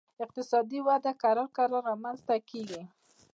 [0.25, 2.81] اقتصادي وده کرار کرار رامنځته کیږي